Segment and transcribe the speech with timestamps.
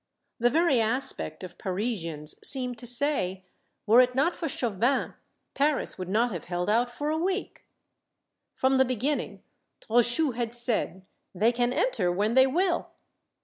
[0.39, 3.45] The very aspect of Parisians seemed to say,"
[3.85, 5.13] Were it not for Chauvin,
[5.53, 7.65] Paris would not have held out for a week!"
[8.59, 9.43] From the beginning
[9.79, 12.89] Trochu had said," They can enter when they will